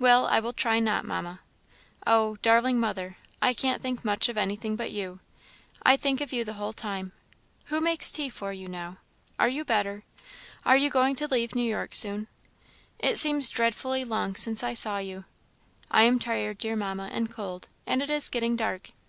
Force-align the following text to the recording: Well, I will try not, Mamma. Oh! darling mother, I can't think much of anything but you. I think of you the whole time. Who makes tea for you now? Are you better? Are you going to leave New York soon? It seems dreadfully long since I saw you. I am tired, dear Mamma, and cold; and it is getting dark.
Well, 0.00 0.26
I 0.26 0.40
will 0.40 0.52
try 0.52 0.80
not, 0.80 1.04
Mamma. 1.04 1.38
Oh! 2.04 2.36
darling 2.42 2.80
mother, 2.80 3.16
I 3.40 3.54
can't 3.54 3.80
think 3.80 4.04
much 4.04 4.28
of 4.28 4.36
anything 4.36 4.74
but 4.74 4.90
you. 4.90 5.20
I 5.86 5.96
think 5.96 6.20
of 6.20 6.32
you 6.32 6.44
the 6.44 6.54
whole 6.54 6.72
time. 6.72 7.12
Who 7.66 7.80
makes 7.80 8.10
tea 8.10 8.28
for 8.28 8.52
you 8.52 8.66
now? 8.66 8.96
Are 9.38 9.46
you 9.48 9.64
better? 9.64 10.02
Are 10.66 10.76
you 10.76 10.90
going 10.90 11.14
to 11.14 11.28
leave 11.28 11.54
New 11.54 11.62
York 11.62 11.94
soon? 11.94 12.26
It 12.98 13.20
seems 13.20 13.50
dreadfully 13.50 14.04
long 14.04 14.34
since 14.34 14.64
I 14.64 14.74
saw 14.74 14.98
you. 14.98 15.26
I 15.92 16.02
am 16.02 16.18
tired, 16.18 16.58
dear 16.58 16.74
Mamma, 16.74 17.08
and 17.12 17.30
cold; 17.30 17.68
and 17.86 18.02
it 18.02 18.10
is 18.10 18.28
getting 18.28 18.56
dark. 18.56 18.90